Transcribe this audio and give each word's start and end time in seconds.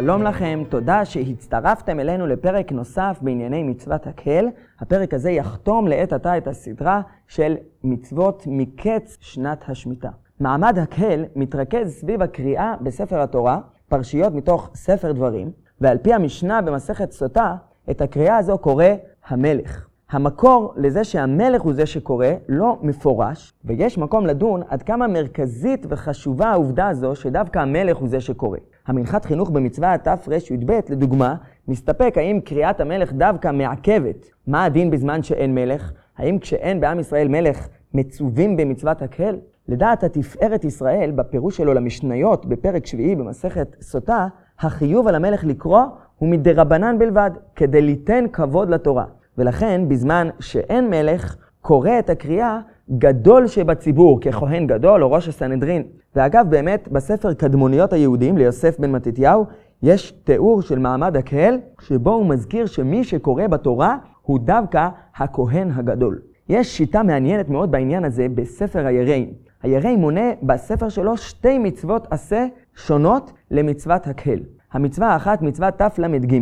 שלום 0.00 0.22
לכם, 0.22 0.62
תודה 0.68 1.04
שהצטרפתם 1.04 2.00
אלינו 2.00 2.26
לפרק 2.26 2.72
נוסף 2.72 3.18
בענייני 3.22 3.62
מצוות 3.62 4.06
הקהל. 4.06 4.48
הפרק 4.80 5.14
הזה 5.14 5.30
יחתום 5.30 5.88
לעת 5.88 6.12
עתה 6.12 6.38
את 6.38 6.46
הסדרה 6.46 7.00
של 7.28 7.56
מצוות 7.84 8.42
מקץ 8.46 9.16
שנת 9.20 9.64
השמיטה. 9.68 10.08
מעמד 10.40 10.78
הקהל 10.78 11.24
מתרכז 11.36 11.92
סביב 11.92 12.22
הקריאה 12.22 12.74
בספר 12.80 13.20
התורה, 13.20 13.60
פרשיות 13.88 14.34
מתוך 14.34 14.70
ספר 14.74 15.12
דברים, 15.12 15.50
ועל 15.80 15.98
פי 15.98 16.14
המשנה 16.14 16.62
במסכת 16.62 17.12
סוטה, 17.12 17.54
את 17.90 18.00
הקריאה 18.00 18.36
הזו 18.36 18.58
קורא 18.58 18.84
המלך. 19.28 19.88
המקור 20.10 20.74
לזה 20.76 21.04
שהמלך 21.04 21.62
הוא 21.62 21.72
זה 21.72 21.86
שקורא 21.86 22.26
לא 22.48 22.78
מפורש, 22.82 23.52
ויש 23.64 23.98
מקום 23.98 24.26
לדון 24.26 24.62
עד 24.68 24.82
כמה 24.82 25.06
מרכזית 25.06 25.86
וחשובה 25.88 26.46
העובדה 26.46 26.88
הזו 26.88 27.14
שדווקא 27.14 27.58
המלך 27.58 27.96
הוא 27.96 28.08
זה 28.08 28.20
שקורא. 28.20 28.58
המנחת 28.88 29.24
חינוך 29.24 29.50
במצווה 29.50 29.98
תרי"ב, 29.98 30.72
לדוגמה, 30.88 31.34
מסתפק 31.68 32.14
האם 32.16 32.40
קריאת 32.44 32.80
המלך 32.80 33.12
דווקא 33.12 33.52
מעכבת. 33.52 34.30
מה 34.46 34.64
הדין 34.64 34.90
בזמן 34.90 35.22
שאין 35.22 35.54
מלך? 35.54 35.92
האם 36.18 36.38
כשאין 36.38 36.80
בעם 36.80 36.98
ישראל 36.98 37.28
מלך 37.28 37.68
מצווים 37.94 38.56
במצוות 38.56 39.02
הקהל? 39.02 39.36
לדעת 39.68 40.04
התפארת 40.04 40.64
ישראל, 40.64 41.10
בפירוש 41.10 41.56
שלו 41.56 41.74
למשניות 41.74 42.46
בפרק 42.46 42.86
שביעי 42.86 43.16
במסכת 43.16 43.76
סוטה, 43.80 44.26
החיוב 44.60 45.08
על 45.08 45.14
המלך 45.14 45.44
לקרוא 45.44 45.82
הוא 46.18 46.28
מדרבנן 46.28 46.98
בלבד, 46.98 47.30
כדי 47.56 47.82
ליתן 47.82 48.24
כבוד 48.32 48.70
לתורה. 48.70 49.04
ולכן, 49.38 49.88
בזמן 49.88 50.28
שאין 50.40 50.90
מלך, 50.90 51.36
קורא 51.60 51.98
את 51.98 52.10
הקריאה 52.10 52.60
גדול 52.90 53.46
שבציבור, 53.46 54.20
ככהן 54.20 54.66
גדול 54.66 55.02
או 55.02 55.10
ראש 55.10 55.28
הסנהדרין. 55.28 55.82
ואגב, 56.16 56.46
באמת, 56.50 56.88
בספר 56.92 57.34
קדמוניות 57.34 57.92
היהודים 57.92 58.38
ליוסף 58.38 58.80
בן 58.80 58.90
מתתיהו, 58.90 59.44
יש 59.82 60.10
תיאור 60.10 60.62
של 60.62 60.78
מעמד 60.78 61.16
הקהל, 61.16 61.58
שבו 61.80 62.12
הוא 62.12 62.26
מזכיר 62.26 62.66
שמי 62.66 63.04
שקורא 63.04 63.46
בתורה 63.46 63.96
הוא 64.22 64.38
דווקא 64.38 64.88
הכהן 65.16 65.70
הגדול. 65.70 66.18
יש 66.48 66.76
שיטה 66.76 67.02
מעניינת 67.02 67.48
מאוד 67.48 67.70
בעניין 67.70 68.04
הזה 68.04 68.26
בספר 68.34 68.86
היראים. 68.86 69.32
היראים 69.62 69.98
מונה 69.98 70.30
בספר 70.42 70.88
שלו 70.88 71.16
שתי 71.16 71.58
מצוות 71.58 72.06
עשה 72.10 72.46
שונות 72.74 73.32
למצוות 73.50 74.06
הקהל. 74.06 74.38
המצווה 74.72 75.08
האחת, 75.08 75.42
מצוות 75.42 75.74
תל"ג, 75.78 76.40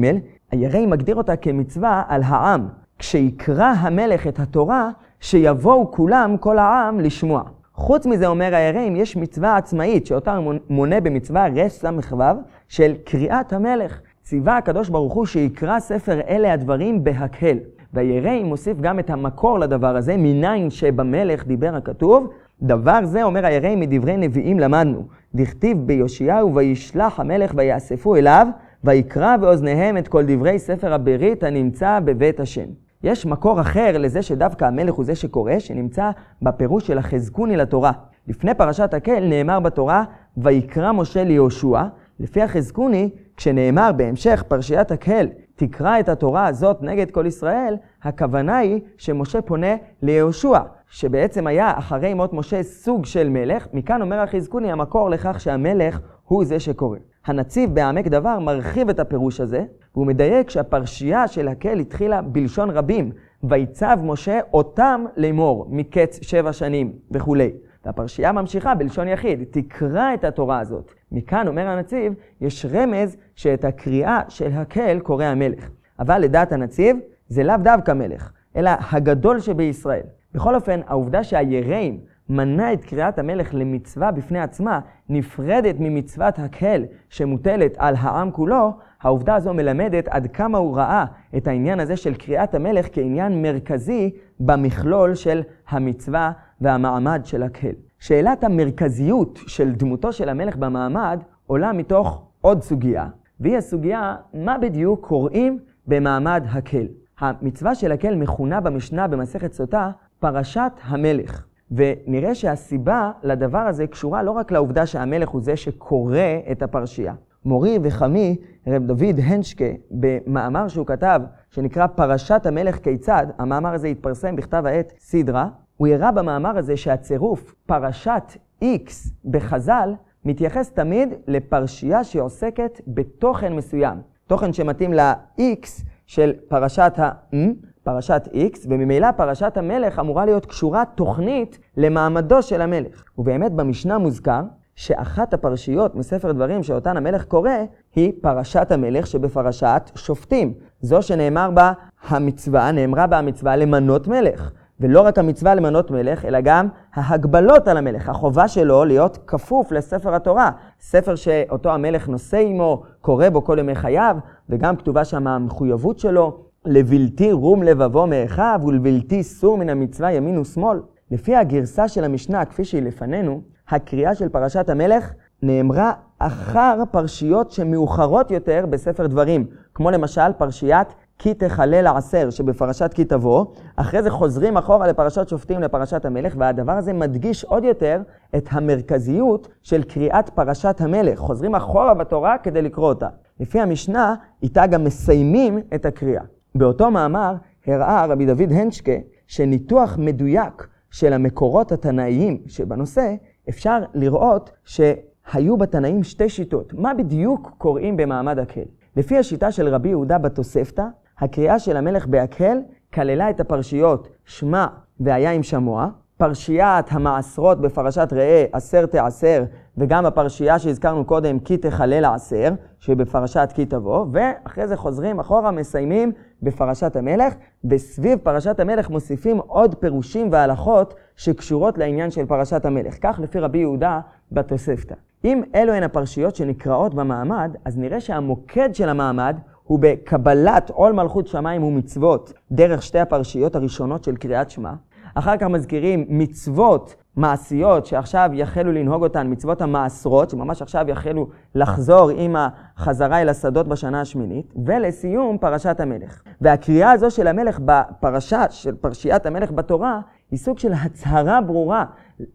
היראים 0.50 0.90
מגדיר 0.90 1.16
אותה 1.16 1.36
כמצווה 1.36 2.02
על 2.08 2.22
העם. 2.24 2.68
כשיקרא 2.98 3.72
המלך 3.78 4.26
את 4.26 4.40
התורה, 4.40 4.90
שיבואו 5.26 5.90
כולם, 5.90 6.36
כל 6.40 6.58
העם, 6.58 7.00
לשמוע. 7.00 7.42
חוץ 7.74 8.06
מזה, 8.06 8.26
אומר 8.26 8.54
היראים, 8.54 8.96
יש 8.96 9.16
מצווה 9.16 9.56
עצמאית, 9.56 10.06
שאותה 10.06 10.38
מונה 10.70 11.00
במצווה 11.00 11.46
רס"ו, 11.56 12.24
של 12.68 12.94
קריאת 13.04 13.52
המלך. 13.52 14.00
ציווה 14.22 14.56
הקדוש 14.56 14.88
ברוך 14.88 15.12
הוא 15.12 15.26
שיקרא 15.26 15.80
ספר 15.80 16.20
אלה 16.28 16.52
הדברים 16.52 17.04
בהקהל. 17.04 17.58
והיראים 17.92 18.46
מוסיף 18.46 18.80
גם 18.80 18.98
את 18.98 19.10
המקור 19.10 19.58
לדבר 19.58 19.96
הזה, 19.96 20.16
מניין 20.16 20.70
שבמלך 20.70 21.46
דיבר 21.46 21.74
הכתוב. 21.74 22.30
דבר 22.62 22.98
זה, 23.04 23.22
אומר 23.22 23.46
היראים, 23.46 23.80
מדברי 23.80 24.16
נביאים 24.16 24.60
למדנו. 24.60 25.02
דכתיב 25.34 25.78
ביאשיהו, 25.86 26.54
וישלח 26.54 27.20
המלך 27.20 27.52
ויאספו 27.56 28.16
אליו, 28.16 28.46
ויקרא 28.84 29.36
באוזניהם 29.36 29.96
את 29.96 30.08
כל 30.08 30.22
דברי 30.26 30.58
ספר 30.58 30.92
הברית 30.92 31.44
הנמצא 31.44 32.00
בבית 32.04 32.40
השם. 32.40 32.85
יש 33.06 33.26
מקור 33.26 33.60
אחר 33.60 33.98
לזה 33.98 34.22
שדווקא 34.22 34.64
המלך 34.64 34.94
הוא 34.94 35.04
זה 35.04 35.14
שקורא, 35.14 35.58
שנמצא 35.58 36.10
בפירוש 36.42 36.86
של 36.86 36.98
החזקוני 36.98 37.56
לתורה. 37.56 37.92
לפני 38.28 38.54
פרשת 38.54 38.94
הקהל 38.94 39.28
נאמר 39.28 39.60
בתורה, 39.60 40.04
ויקרא 40.36 40.92
משה 40.92 41.24
ליהושע. 41.24 41.82
לפי 42.20 42.42
החזקוני, 42.42 43.10
כשנאמר 43.36 43.90
בהמשך 43.96 44.44
פרשיית 44.48 44.90
הקהל, 44.90 45.28
תקרא 45.56 46.00
את 46.00 46.08
התורה 46.08 46.46
הזאת 46.46 46.82
נגד 46.82 47.10
כל 47.10 47.26
ישראל, 47.26 47.76
הכוונה 48.02 48.56
היא 48.56 48.80
שמשה 48.96 49.42
פונה 49.42 49.76
ליהושע, 50.02 50.58
שבעצם 50.88 51.46
היה 51.46 51.72
אחרי 51.78 52.14
מות 52.14 52.32
משה 52.32 52.62
סוג 52.62 53.06
של 53.06 53.28
מלך. 53.28 53.66
מכאן 53.72 54.02
אומר 54.02 54.20
החזקוני 54.20 54.72
המקור 54.72 55.10
לכך 55.10 55.40
שהמלך 55.40 56.00
הוא 56.24 56.44
זה 56.44 56.60
שקורא. 56.60 56.98
הנציב 57.26 57.74
בעמק 57.74 58.06
דבר 58.06 58.38
מרחיב 58.38 58.88
את 58.88 59.00
הפירוש 59.00 59.40
הזה, 59.40 59.64
והוא 59.94 60.06
מדייק 60.06 60.50
שהפרשייה 60.50 61.28
של 61.28 61.48
הקהל 61.48 61.78
התחילה 61.78 62.22
בלשון 62.22 62.70
רבים, 62.70 63.10
ויצב 63.44 63.98
משה 64.02 64.40
אותם 64.54 65.04
לאמור 65.16 65.66
מקץ 65.70 66.18
שבע 66.22 66.52
שנים 66.52 66.92
וכולי. 67.10 67.50
והפרשייה 67.84 68.32
ממשיכה 68.32 68.74
בלשון 68.74 69.08
יחיד, 69.08 69.44
תקרא 69.50 70.14
את 70.14 70.24
התורה 70.24 70.60
הזאת. 70.60 70.92
מכאן, 71.12 71.48
אומר 71.48 71.68
הנציב, 71.68 72.12
יש 72.40 72.66
רמז 72.66 73.16
שאת 73.34 73.64
הקריאה 73.64 74.20
של 74.28 74.50
הקהל 74.52 74.98
קורא 74.98 75.24
המלך. 75.24 75.70
אבל 75.98 76.18
לדעת 76.18 76.52
הנציב, 76.52 76.96
זה 77.28 77.42
לאו 77.42 77.56
דווקא 77.62 77.92
מלך, 77.92 78.32
אלא 78.56 78.70
הגדול 78.92 79.40
שבישראל. 79.40 80.02
בכל 80.34 80.54
אופן, 80.54 80.80
העובדה 80.86 81.24
שהיראים 81.24 82.00
מנה 82.28 82.72
את 82.72 82.84
קריאת 82.84 83.18
המלך 83.18 83.54
למצווה 83.54 84.10
בפני 84.10 84.40
עצמה, 84.40 84.80
נפרדת 85.08 85.74
ממצוות 85.78 86.38
הקהל 86.38 86.84
שמוטלת 87.08 87.74
על 87.78 87.94
העם 87.98 88.30
כולו, 88.30 88.72
העובדה 89.02 89.34
הזו 89.34 89.54
מלמדת 89.54 90.08
עד 90.08 90.26
כמה 90.26 90.58
הוא 90.58 90.76
ראה 90.76 91.04
את 91.36 91.46
העניין 91.46 91.80
הזה 91.80 91.96
של 91.96 92.14
קריאת 92.14 92.54
המלך 92.54 92.86
כעניין 92.92 93.42
מרכזי 93.42 94.10
במכלול 94.40 95.14
של 95.14 95.42
המצווה 95.68 96.32
והמעמד 96.60 97.20
של 97.24 97.42
הקהל. 97.42 97.74
שאלת 97.98 98.44
המרכזיות 98.44 99.38
של 99.46 99.72
דמותו 99.72 100.12
של 100.12 100.28
המלך 100.28 100.56
במעמד 100.56 101.20
עולה 101.46 101.72
מתוך 101.72 102.22
עוד 102.40 102.62
סוגיה, 102.62 103.06
והיא 103.40 103.56
הסוגיה 103.56 104.16
מה 104.34 104.58
בדיוק 104.58 105.06
קוראים 105.06 105.58
במעמד 105.86 106.44
הקהל. 106.50 106.86
המצווה 107.18 107.74
של 107.74 107.92
הקהל 107.92 108.16
מכונה 108.16 108.60
במשנה 108.60 109.08
במסכת 109.08 109.52
סוטה 109.52 109.90
פרשת 110.18 110.72
המלך. 110.82 111.46
ונראה 111.70 112.34
שהסיבה 112.34 113.10
לדבר 113.22 113.58
הזה 113.58 113.86
קשורה 113.86 114.22
לא 114.22 114.30
רק 114.30 114.52
לעובדה 114.52 114.86
שהמלך 114.86 115.28
הוא 115.28 115.40
זה 115.40 115.56
שקורא 115.56 116.18
את 116.52 116.62
הפרשייה. 116.62 117.14
מורי 117.44 117.78
וחמי, 117.82 118.36
רב 118.66 118.82
דוד 118.82 119.20
הנשקה, 119.22 119.64
במאמר 119.90 120.68
שהוא 120.68 120.86
כתב, 120.86 121.20
שנקרא 121.50 121.86
פרשת 121.86 122.46
המלך 122.46 122.76
כיצד, 122.76 123.26
המאמר 123.38 123.74
הזה 123.74 123.88
התפרסם 123.88 124.36
בכתב 124.36 124.62
העת 124.66 124.92
סדרה, 124.98 125.48
הוא 125.76 125.88
הראה 125.88 126.12
במאמר 126.12 126.58
הזה 126.58 126.76
שהצירוף 126.76 127.54
פרשת 127.66 128.22
X 128.62 129.10
בחז"ל 129.24 129.94
מתייחס 130.24 130.70
תמיד 130.70 131.08
לפרשייה 131.26 132.04
שעוסקת 132.04 132.80
בתוכן 132.86 133.52
מסוים. 133.52 133.98
תוכן 134.26 134.52
שמתאים 134.52 134.92
ל-X 134.92 135.66
של 136.06 136.32
פרשת 136.48 136.92
ה-M, 136.98 137.36
פרשת 137.86 138.28
X, 138.32 138.58
וממילא 138.68 139.12
פרשת 139.12 139.56
המלך 139.56 139.98
אמורה 139.98 140.24
להיות 140.24 140.46
קשורה 140.46 140.84
תוכנית 140.94 141.58
למעמדו 141.76 142.42
של 142.42 142.60
המלך. 142.60 143.04
ובאמת 143.18 143.52
במשנה 143.52 143.98
מוזכר 143.98 144.42
שאחת 144.74 145.34
הפרשיות 145.34 145.94
מספר 145.94 146.32
דברים 146.32 146.62
שאותן 146.62 146.96
המלך 146.96 147.24
קורא, 147.24 147.50
היא 147.96 148.12
פרשת 148.22 148.72
המלך 148.72 149.06
שבפרשת 149.06 149.90
שופטים. 149.94 150.54
זו 150.80 151.02
שנאמר 151.02 151.50
בה 151.50 151.72
המצווה, 152.08 152.72
נאמרה 152.72 153.06
בה 153.06 153.18
המצווה 153.18 153.56
למנות 153.56 154.08
מלך. 154.08 154.50
ולא 154.80 155.00
רק 155.00 155.18
המצווה 155.18 155.54
למנות 155.54 155.90
מלך, 155.90 156.24
אלא 156.24 156.40
גם 156.40 156.68
ההגבלות 156.94 157.68
על 157.68 157.76
המלך, 157.76 158.08
החובה 158.08 158.48
שלו 158.48 158.84
להיות 158.84 159.18
כפוף 159.26 159.72
לספר 159.72 160.14
התורה. 160.14 160.50
ספר 160.80 161.14
שאותו 161.14 161.72
המלך 161.72 162.08
נושא 162.08 162.38
עמו, 162.38 162.82
קורא 163.00 163.28
בו 163.28 163.44
כל 163.44 163.56
ימי 163.58 163.74
חייו, 163.74 164.16
וגם 164.48 164.76
כתובה 164.76 165.04
שם 165.04 165.26
המחויבות 165.26 165.98
שלו 165.98 166.45
לבלתי 166.66 167.32
רום 167.32 167.62
לבבו 167.62 168.06
מאחיו 168.06 168.60
ולבלתי 168.66 169.22
סור 169.22 169.58
מן 169.58 169.68
המצווה 169.68 170.12
ימין 170.12 170.38
ושמאל. 170.38 170.78
לפי 171.10 171.36
הגרסה 171.36 171.88
של 171.88 172.04
המשנה, 172.04 172.44
כפי 172.44 172.64
שהיא 172.64 172.82
לפנינו, 172.82 173.40
הקריאה 173.68 174.14
של 174.14 174.28
פרשת 174.28 174.68
המלך 174.68 175.12
נאמרה 175.42 175.92
אחר 176.18 176.82
פרשיות 176.90 177.50
שמאוחרות 177.50 178.30
יותר 178.30 178.64
בספר 178.70 179.06
דברים, 179.06 179.46
כמו 179.74 179.90
למשל 179.90 180.32
פרשיית 180.38 180.88
כי 181.18 181.34
תכלה 181.34 181.82
לעשר 181.82 182.30
שבפרשת 182.30 182.94
כי 182.94 183.04
תבוא, 183.04 183.44
אחרי 183.76 184.02
זה 184.02 184.10
חוזרים 184.10 184.56
אחורה 184.56 184.86
לפרשת 184.86 185.28
שופטים 185.28 185.60
לפרשת 185.60 186.04
המלך, 186.04 186.34
והדבר 186.38 186.72
הזה 186.72 186.92
מדגיש 186.92 187.44
עוד 187.44 187.64
יותר 187.64 188.02
את 188.36 188.48
המרכזיות 188.50 189.48
של 189.62 189.82
קריאת 189.82 190.28
פרשת 190.28 190.76
המלך. 190.80 191.18
חוזרים 191.18 191.54
אחורה 191.54 191.94
בתורה 191.94 192.38
כדי 192.38 192.62
לקרוא 192.62 192.88
אותה. 192.88 193.08
לפי 193.40 193.60
המשנה, 193.60 194.14
איתה 194.42 194.66
גם 194.66 194.84
מסיימים 194.84 195.60
את 195.74 195.86
הקריאה. 195.86 196.22
באותו 196.58 196.90
מאמר 196.90 197.34
הראה 197.66 198.06
רבי 198.06 198.26
דוד 198.26 198.52
הנשקה 198.52 198.92
שניתוח 199.26 199.96
מדויק 199.98 200.66
של 200.90 201.12
המקורות 201.12 201.72
התנאיים 201.72 202.38
שבנושא, 202.46 203.14
אפשר 203.48 203.78
לראות 203.94 204.50
שהיו 204.64 205.56
בתנאים 205.56 206.02
שתי 206.02 206.28
שיטות. 206.28 206.74
מה 206.74 206.94
בדיוק 206.94 207.50
קוראים 207.58 207.96
במעמד 207.96 208.38
הקהל? 208.38 208.64
לפי 208.96 209.18
השיטה 209.18 209.52
של 209.52 209.68
רבי 209.68 209.88
יהודה 209.88 210.18
בתוספתא, 210.18 210.84
הקריאה 211.18 211.58
של 211.58 211.76
המלך 211.76 212.06
בהקהל 212.06 212.58
כללה 212.94 213.30
את 213.30 213.40
הפרשיות 213.40 214.08
שמע 214.24 214.66
והיה 215.00 215.32
עם 215.32 215.42
שמוע, 215.42 215.88
פרשיית 216.18 216.86
המעשרות 216.90 217.60
בפרשת 217.60 218.08
ראה, 218.12 218.44
עשר 218.52 218.86
תעשר, 218.86 219.44
וגם 219.78 220.06
הפרשייה 220.06 220.58
שהזכרנו 220.58 221.04
קודם, 221.04 221.38
כי 221.38 221.56
תחלל 221.56 222.04
העשר, 222.04 222.52
שבפרשת 222.80 223.48
כי 223.54 223.66
תבוא, 223.66 224.06
ואחרי 224.12 224.68
זה 224.68 224.76
חוזרים 224.76 225.20
אחורה, 225.20 225.50
מסיימים 225.50 226.12
בפרשת 226.42 226.96
המלך, 226.96 227.34
וסביב 227.64 228.18
פרשת 228.22 228.60
המלך 228.60 228.90
מוסיפים 228.90 229.38
עוד 229.38 229.74
פירושים 229.74 230.28
והלכות 230.32 230.94
שקשורות 231.16 231.78
לעניין 231.78 232.10
של 232.10 232.26
פרשת 232.26 232.64
המלך. 232.64 232.94
כך 233.00 233.20
לפי 233.22 233.38
רבי 233.38 233.58
יהודה 233.58 234.00
בתוספתא. 234.32 234.94
אם 235.24 235.42
אלו 235.54 235.72
הן 235.72 235.82
הפרשיות 235.82 236.36
שנקראות 236.36 236.94
במעמד, 236.94 237.56
אז 237.64 237.78
נראה 237.78 238.00
שהמוקד 238.00 238.74
של 238.74 238.88
המעמד 238.88 239.36
הוא 239.64 239.78
בקבלת 239.82 240.70
עול 240.70 240.92
מלכות 240.92 241.26
שמיים 241.26 241.62
ומצוות 241.62 242.32
דרך 242.52 242.82
שתי 242.82 242.98
הפרשיות 242.98 243.56
הראשונות 243.56 244.04
של 244.04 244.16
קריאת 244.16 244.50
שמע. 244.50 244.72
אחר 245.18 245.36
כך 245.36 245.46
מזכירים 245.46 246.04
מצוות 246.08 246.94
מעשיות 247.16 247.86
שעכשיו 247.86 248.30
יחלו 248.32 248.72
לנהוג 248.72 249.02
אותן, 249.02 249.32
מצוות 249.32 249.62
המעשרות, 249.62 250.30
שממש 250.30 250.62
עכשיו 250.62 250.84
יחלו 250.88 251.28
לחזור 251.54 252.10
עם 252.14 252.36
החזרה 252.38 253.22
אל 253.22 253.28
השדות 253.28 253.68
בשנה 253.68 254.00
השמינית, 254.00 254.54
ולסיום 254.66 255.38
פרשת 255.38 255.80
המלך. 255.80 256.22
והקריאה 256.40 256.92
הזו 256.92 257.10
של 257.10 257.26
המלך 257.26 257.60
בפרשה, 257.64 258.44
של 258.50 258.74
פרשיית 258.74 259.26
המלך 259.26 259.52
בתורה, 259.52 260.00
היא 260.30 260.38
סוג 260.38 260.58
של 260.58 260.72
הצהרה 260.72 261.40
ברורה 261.40 261.84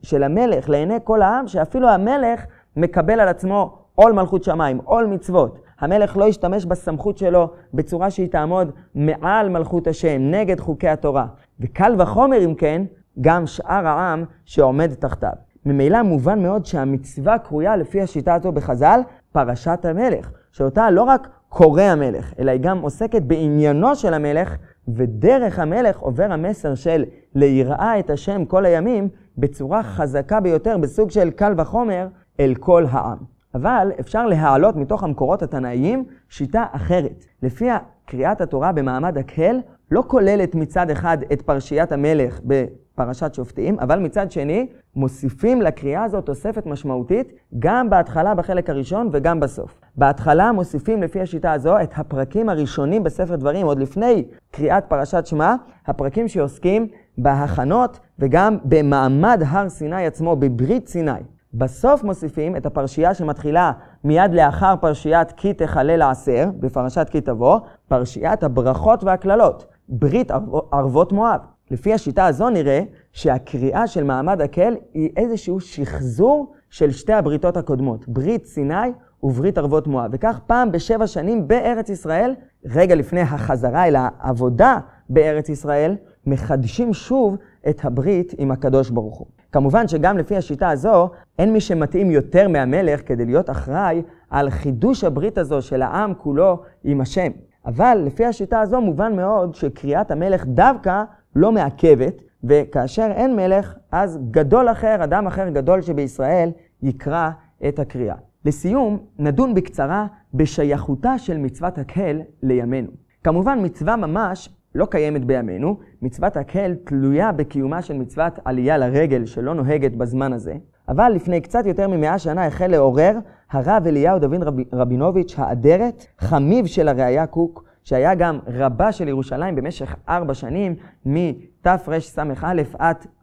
של 0.04 0.24
המלך 0.24 0.70
לעיני 0.70 0.98
כל 1.04 1.22
העם, 1.22 1.48
שאפילו 1.48 1.90
המלך 1.90 2.46
מקבל 2.76 3.20
על 3.20 3.28
עצמו 3.28 3.78
עול 3.96 4.12
מלכות 4.12 4.44
שמיים, 4.44 4.78
עול 4.84 5.06
מצוות. 5.06 5.60
המלך 5.80 6.18
לא 6.18 6.26
ישתמש 6.26 6.66
בסמכות 6.66 7.18
שלו 7.18 7.50
בצורה 7.74 8.10
שהיא 8.10 8.30
תעמוד 8.30 8.72
מעל 8.96 9.50
מלכות 9.50 9.88
השם, 9.88 10.18
נגד 10.22 10.60
חוקי 10.60 10.88
התורה. 10.88 11.26
וקל 11.62 11.96
וחומר, 12.00 12.46
אם 12.46 12.56
כן, 12.56 12.82
גם 13.22 13.48
שאר 13.48 13.88
העם 13.88 14.26
שעומד 14.46 14.94
תחתיו. 14.94 15.34
ממילא 15.66 16.02
מובן 16.02 16.42
מאוד 16.42 16.66
שהמצווה 16.66 17.38
קרויה 17.38 17.76
לפי 17.76 18.02
השיטה 18.02 18.34
הזו 18.34 18.52
בחז"ל, 18.52 19.00
פרשת 19.32 19.86
המלך, 19.86 20.32
שאותה 20.52 20.92
לא 20.92 21.04
רק 21.04 21.28
קורא 21.50 21.82
המלך, 21.82 22.34
אלא 22.40 22.52
היא 22.52 22.62
גם 22.62 22.80
עוסקת 22.80 23.22
בעניינו 23.22 23.96
של 23.96 24.14
המלך, 24.14 24.56
ודרך 24.88 25.60
המלך 25.60 26.00
עובר 26.00 26.32
המסר 26.32 26.76
של 26.76 27.06
ליראה 27.36 28.00
את 28.00 28.10
השם 28.10 28.46
כל 28.46 28.66
הימים 28.66 29.10
בצורה 29.38 29.84
חזקה 29.84 30.40
ביותר, 30.40 30.78
בסוג 30.78 31.12
של 31.12 31.30
קל 31.30 31.54
וחומר, 31.58 32.08
אל 32.40 32.54
כל 32.60 32.86
העם. 32.92 33.18
אבל 33.56 33.92
אפשר 34.00 34.26
להעלות 34.26 34.76
מתוך 34.76 35.04
המקורות 35.04 35.44
התנאיים 35.44 36.06
שיטה 36.30 36.66
אחרת. 36.72 37.26
לפיה 37.44 37.78
קריאת 38.06 38.42
התורה 38.42 38.72
במעמד 38.72 39.18
הקהל 39.18 39.60
לא 39.92 40.04
כוללת 40.08 40.56
מצד 40.56 40.90
אחד 40.90 41.18
את 41.34 41.42
פרשיית 41.42 41.92
המלך 41.92 42.40
בפרשת 42.44 43.34
שופטים, 43.34 43.80
אבל 43.80 44.00
מצד 44.00 44.32
שני 44.32 44.68
מוסיפים 44.96 45.62
לקריאה 45.62 46.04
הזאת 46.04 46.26
תוספת 46.26 46.66
משמעותית 46.66 47.34
גם 47.60 47.90
בהתחלה 47.90 48.36
בחלק 48.36 48.70
הראשון 48.70 49.10
וגם 49.12 49.40
בסוף. 49.40 49.80
בהתחלה 49.96 50.52
מוסיפים 50.52 51.04
לפי 51.04 51.22
השיטה 51.22 51.52
הזו 51.52 51.82
את 51.84 51.92
הפרקים 51.96 52.50
הראשונים 52.50 53.04
בספר 53.04 53.36
דברים, 53.36 53.66
עוד 53.66 53.80
לפני 53.80 54.26
קריאת 54.52 54.86
פרשת 54.88 55.26
שמע, 55.26 55.56
הפרקים 55.88 56.28
שעוסקים 56.28 56.88
בהכנות 57.18 58.00
וגם 58.20 58.58
במעמד 58.64 59.42
הר 59.48 59.70
סיני 59.70 60.06
עצמו, 60.06 60.36
בברית 60.36 60.88
סיני. 60.88 61.22
בסוף 61.54 62.04
מוסיפים 62.04 62.56
את 62.56 62.66
הפרשייה 62.66 63.14
שמתחילה 63.14 63.72
מיד 64.04 64.34
לאחר 64.34 64.76
פרשיית 64.82 65.32
כי 65.32 65.54
תחלל 65.54 66.02
עשר, 66.02 66.50
בפרשת 66.60 67.08
כי 67.12 67.22
תבוא, 67.22 67.60
פרשיית 67.88 68.44
הברכות 68.44 69.04
והקללות, 69.04 69.66
ברית 69.92 70.32
ערבות 70.72 71.12
מואב. 71.12 71.40
לפי 71.72 71.94
השיטה 71.94 72.26
הזו 72.26 72.50
נראה 72.50 72.82
שהקריאה 73.14 73.88
של 73.88 74.04
מעמד 74.04 74.42
הקהל 74.42 74.76
היא 74.94 75.10
איזשהו 75.18 75.60
שחזור 75.60 76.54
של 76.70 76.92
שתי 76.92 77.14
הבריתות 77.14 77.58
הקודמות, 77.58 78.08
ברית 78.08 78.46
סיני 78.46 78.92
וברית 79.24 79.58
ערבות 79.58 79.88
מואב. 79.88 80.10
וכך 80.14 80.40
פעם 80.48 80.72
בשבע 80.72 81.08
שנים 81.08 81.48
בארץ 81.48 81.90
ישראל, 81.90 82.36
רגע 82.66 82.96
לפני 82.96 83.22
החזרה 83.22 83.88
אל 83.88 83.96
העבודה 83.98 84.80
בארץ 85.10 85.50
ישראל, 85.50 85.96
מחדשים 86.26 86.94
שוב 86.94 87.38
את 87.70 87.86
הברית 87.86 88.34
עם 88.38 88.52
הקדוש 88.52 88.90
ברוך 88.90 89.18
הוא. 89.18 89.28
כמובן 89.52 89.88
שגם 89.88 90.18
לפי 90.18 90.36
השיטה 90.36 90.70
הזו, 90.70 91.10
אין 91.40 91.54
מי 91.54 91.62
שמתאים 91.62 92.12
יותר 92.12 92.48
מהמלך 92.48 93.08
כדי 93.08 93.26
להיות 93.26 93.50
אחראי 93.50 94.02
על 94.30 94.50
חידוש 94.50 95.04
הברית 95.04 95.38
הזו 95.38 95.62
של 95.62 95.82
העם 95.82 96.14
כולו 96.14 96.60
עם 96.84 97.02
השם. 97.02 97.32
אבל 97.66 98.04
לפי 98.06 98.26
השיטה 98.26 98.60
הזו 98.62 98.82
מובן 98.82 99.16
מאוד 99.16 99.56
שקריאת 99.56 100.12
המלך 100.12 100.46
דווקא 100.46 101.04
לא 101.36 101.52
מעכבת, 101.52 102.22
וכאשר 102.44 103.08
אין 103.12 103.36
מלך, 103.36 103.76
אז 103.92 104.20
גדול 104.32 104.72
אחר, 104.72 105.04
אדם 105.04 105.28
אחר 105.28 105.50
גדול 105.50 105.82
שבישראל, 105.82 106.50
יקרא 106.84 107.30
את 107.68 107.80
הקריאה. 107.80 108.16
לסיום, 108.46 109.00
נדון 109.20 109.54
בקצרה 109.54 110.08
בשייכותה 110.34 111.18
של 111.18 111.38
מצוות 111.38 111.78
הקהל 111.78 112.22
לימינו. 112.44 112.90
כמובן, 113.24 113.60
מצווה 113.62 113.96
ממש 113.96 114.50
לא 114.76 114.86
קיימת 114.86 115.26
בימינו. 115.26 115.80
מצוות 116.02 116.38
הקהל 116.38 116.76
תלויה 116.84 117.32
בקיומה 117.32 117.82
של 117.82 117.94
מצוות 117.94 118.40
עלייה 118.46 118.78
לרגל 118.78 119.26
שלא 119.26 119.54
נוהגת 119.54 119.92
בזמן 119.92 120.34
הזה. 120.34 120.54
אבל 120.90 121.12
לפני 121.16 121.42
קצת 121.42 121.66
יותר 121.66 121.88
ממאה 121.88 122.20
שנה 122.20 122.46
החל 122.46 122.68
לעורר 122.68 123.18
הרב 123.52 123.84
אליהו 123.88 124.20
דוד 124.20 124.44
רב, 124.44 124.56
רבינוביץ' 124.74 125.34
האדרת, 125.38 126.06
חמיב 126.20 126.66
של 126.66 126.88
הראייה 126.88 127.28
קוק, 127.28 127.64
שהיה 127.84 128.16
גם 128.16 128.40
רבה 128.48 128.92
של 128.92 129.08
ירושלים 129.08 129.56
במשך 129.56 129.96
ארבע 130.10 130.34
שנים, 130.34 130.76
מתרס"א 131.06 132.24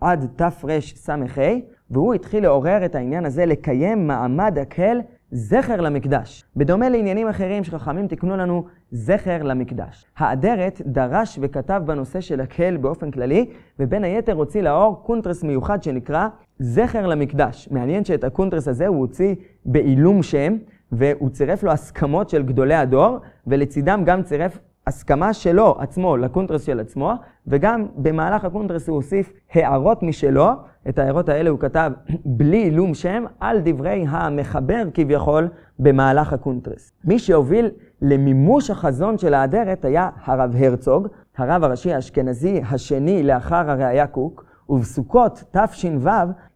עד 0.00 0.26
תרס"ה, 0.36 1.14
והוא 1.90 2.14
התחיל 2.14 2.42
לעורר 2.42 2.84
את 2.84 2.94
העניין 2.94 3.26
הזה 3.26 3.46
לקיים 3.46 4.06
מעמד 4.06 4.58
הקהל 4.58 5.00
זכר 5.30 5.80
למקדש. 5.80 6.44
בדומה 6.56 6.88
לעניינים 6.88 7.28
אחרים 7.28 7.64
שחכמים 7.64 8.06
תיקנו 8.06 8.36
לנו 8.36 8.64
זכר 8.90 9.42
למקדש. 9.42 10.06
האדרת 10.16 10.82
דרש 10.86 11.38
וכתב 11.42 11.82
בנושא 11.86 12.20
של 12.20 12.40
הקהל 12.40 12.76
באופן 12.76 13.10
כללי, 13.10 13.46
ובין 13.78 14.04
היתר 14.04 14.32
הוציא 14.32 14.62
לאור 14.62 15.02
קונטרס 15.02 15.44
מיוחד 15.44 15.82
שנקרא 15.82 16.28
זכר 16.58 17.06
למקדש. 17.06 17.68
מעניין 17.70 18.04
שאת 18.04 18.24
הקונטרס 18.24 18.68
הזה 18.68 18.86
הוא 18.86 18.96
הוציא 18.98 19.34
בעילום 19.64 20.22
שם, 20.22 20.56
והוא 20.92 21.30
צירף 21.30 21.62
לו 21.62 21.70
הסכמות 21.70 22.28
של 22.28 22.42
גדולי 22.42 22.74
הדור, 22.74 23.18
ולצידם 23.46 24.02
גם 24.06 24.22
צירף 24.22 24.58
הסכמה 24.86 25.32
שלו 25.32 25.76
עצמו 25.78 26.16
לקונטרס 26.16 26.62
של 26.62 26.80
עצמו, 26.80 27.12
וגם 27.46 27.86
במהלך 27.96 28.44
הקונטרס 28.44 28.88
הוא 28.88 28.96
הוסיף 28.96 29.32
הערות 29.52 30.02
משלו. 30.02 30.48
את 30.88 30.98
ההערות 30.98 31.28
האלה 31.28 31.50
הוא 31.50 31.58
כתב 31.58 31.92
בלי 32.24 32.56
עילום 32.56 32.94
שם 32.94 33.24
על 33.40 33.60
דברי 33.64 34.04
המחבר 34.08 34.82
כביכול 34.94 35.48
במהלך 35.78 36.32
הקונטרס. 36.32 36.92
מי 37.04 37.18
שהוביל 37.18 37.70
למימוש 38.02 38.70
החזון 38.70 39.18
של 39.18 39.34
האדרת 39.34 39.84
היה 39.84 40.10
הרב 40.24 40.54
הרצוג, 40.58 41.08
הרב 41.36 41.64
הראשי 41.64 41.92
האשכנזי 41.92 42.60
השני 42.70 43.22
לאחר 43.22 43.70
הראייה 43.70 44.06
קוק, 44.06 44.47
ובסוכות 44.68 45.44
תש"ו 45.50 46.08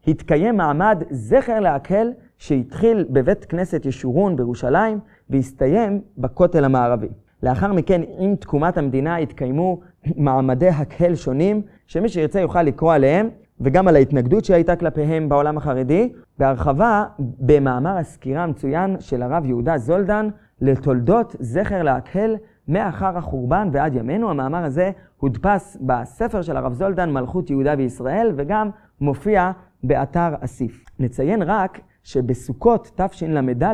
התקיים 0.07 0.57
מעמד 0.57 1.03
זכר 1.11 1.61
להקל 1.61 2.13
שהתחיל 2.39 3.07
בבית 3.11 3.45
כנסת 3.45 3.87
ישורון 3.87 4.37
בירושלים 4.37 4.99
והסתיים 5.31 6.01
בכותל 6.19 6.65
המערבי. 6.65 7.09
לאחר 7.43 7.73
מכן, 7.73 8.03
עם 8.19 8.37
תקומת 8.37 8.79
המדינה, 8.79 9.17
התקיימו 9.17 9.81
מעמדי 10.17 10.69
הקהל 10.69 11.15
שונים, 11.15 11.63
שמי 11.87 12.09
שירצה 12.09 12.41
יוכל 12.41 12.63
לקרוא 12.63 12.95
עליהם, 12.95 13.29
וגם 13.61 13.89
על 13.89 13.97
ההתנגדות 13.97 14.45
שהייתה 14.45 14.77
כלפיהם 14.77 15.29
בעולם 15.29 15.57
החרדי, 15.57 16.13
בהרחבה 16.39 17.05
במאמר 17.19 17.97
הסקירה 17.97 18.43
המצוין 18.43 18.97
של 19.01 19.23
הרב 19.23 19.47
יהודה 19.47 19.79
זולדן 19.79 20.29
לתולדות 20.61 21.37
זכר 21.41 21.83
להקהל 21.83 22.37
מאחר 22.69 23.19
החורבן 23.19 23.69
ועד 23.73 23.95
ימינו. 23.95 24.31
המאמר 24.31 24.65
הזה 24.65 24.91
הודפס 25.17 25.77
בספר 25.81 26.43
של 26.43 26.57
הרב 26.57 26.73
זולדן, 26.73 27.11
מלכות 27.11 27.51
יהודה 27.51 27.75
וישראל, 27.79 28.33
וגם 28.37 28.71
מופיע 29.01 29.51
באתר 29.85 30.35
אסיף. 30.41 30.85
נציין 30.99 31.43
רק 31.43 31.81
שבסוכות 32.03 32.91
תשל"ד 32.97 33.65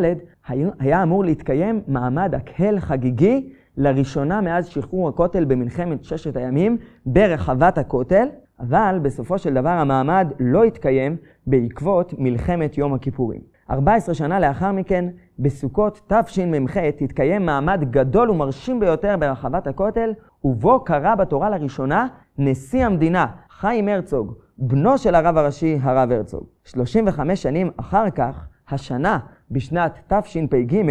היה 0.78 1.02
אמור 1.02 1.25
להתקיים 1.25 1.80
מעמד 1.87 2.35
הקהל 2.35 2.80
חגיגי 2.80 3.52
לראשונה 3.76 4.40
מאז 4.40 4.66
שחרור 4.66 5.09
הכותל 5.09 5.45
במלחמת 5.45 6.04
ששת 6.04 6.37
הימים 6.37 6.76
ברחבת 7.07 7.78
הכותל, 7.78 8.28
אבל 8.61 8.99
בסופו 9.02 9.38
של 9.38 9.54
דבר 9.54 9.68
המעמד 9.68 10.33
לא 10.40 10.64
התקיים 10.64 11.16
בעקבות 11.47 12.14
מלחמת 12.18 12.78
יום 12.78 12.95
הכיפורים. 12.95 13.58
14 13.71 14.15
שנה 14.15 14.41
לאחר 14.41 14.73
מכן, 14.73 15.05
בסוכות 15.39 16.13
תשמ"ח, 16.13 16.77
התקיים 17.01 17.47
מעמד 17.47 17.85
גדול 17.91 18.31
ומרשים 18.31 18.81
ביותר 18.81 19.17
ברחבת 19.21 19.67
הכותל, 19.67 20.13
ובו 20.45 20.85
קרא 20.85 21.15
בתורה 21.15 21.51
לראשונה 21.51 22.07
נשיא 22.39 22.87
המדינה, 22.87 23.27
חיים 23.51 23.89
הרצוג, 23.89 24.35
בנו 24.59 24.99
של 24.99 25.15
הרב 25.15 25.37
הראשי, 25.37 25.79
הרב 25.83 26.13
הרצוג. 26.13 26.45
35 26.65 27.43
שנים 27.43 27.71
אחר 27.77 28.11
כך, 28.11 28.47
השנה, 28.71 29.19
בשנת 29.51 29.99
תשפ"ג, 30.09 30.83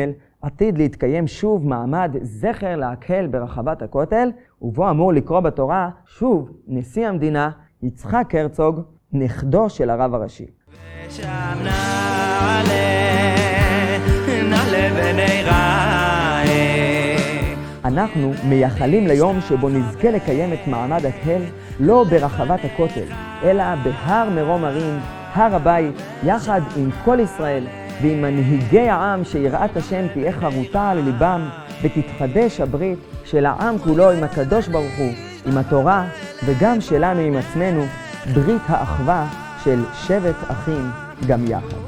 עתיד 0.42 0.78
להתקיים 0.78 1.28
שוב 1.28 1.68
מעמד 1.68 2.16
זכר 2.22 2.76
להקהל 2.76 3.28
ברחבת 3.28 3.82
הכותל, 3.82 4.32
ובו 4.62 4.90
אמור 4.90 5.14
לקרוא 5.14 5.40
בתורה 5.40 5.90
שוב 6.06 6.50
נשיא 6.68 7.08
המדינה, 7.08 7.50
יצחק 7.84 8.36
הרצוג, 8.36 8.82
נכדו 9.12 9.70
של 9.70 9.90
הרב 9.90 10.14
הראשי. 10.14 10.46
שם 11.10 11.58
אנחנו 17.98 18.34
מייחלים 18.44 19.08
ליום 19.08 19.40
שבו 19.42 19.70
נזכה 19.70 20.12
לקיים 20.12 20.54
את 20.54 20.68
מעמד 20.68 21.06
הקהל 21.06 21.42
לא 21.80 22.06
ברחבת 22.10 22.60
הכותל, 22.66 23.06
אלא 23.44 23.64
בהר 23.84 24.30
מרום 24.30 24.64
הרים, 24.64 25.00
הר 25.34 25.56
הבית, 25.56 25.96
יחד 26.24 26.62
עם 26.78 26.90
כל 27.06 27.20
ישראל 27.20 27.64
ועם 28.02 28.22
מנהיגי 28.22 28.90
העם 28.90 29.24
שיראת 29.24 29.78
השם 29.78 30.08
תהיה 30.14 30.32
חרוטה 30.32 30.90
על 30.90 31.00
ליבם 31.00 31.50
ותתחדש 31.82 32.62
הברית 32.62 33.00
של 33.26 33.46
העם 33.46 33.78
כולו 33.78 34.12
עם 34.12 34.24
הקדוש 34.24 34.68
ברוך 34.68 34.98
הוא, 34.98 35.12
עם 35.46 35.58
התורה 35.58 36.08
וגם 36.46 36.82
שלנו 36.82 37.20
עם 37.20 37.36
עצמנו, 37.38 37.86
ברית 38.34 38.62
האחווה 38.68 39.28
של 39.64 39.84
שבט 40.08 40.52
אחים 40.52 40.90
גם 41.28 41.46
יחד. 41.48 41.87